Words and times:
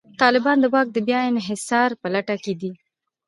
طالبان 0.21 0.57
د 0.61 0.65
واک 0.73 0.87
د 0.93 0.97
بیا 1.07 1.19
انحصار 1.29 1.89
په 2.01 2.07
لټه 2.13 2.35
کې 2.43 2.53
دي. 2.61 2.71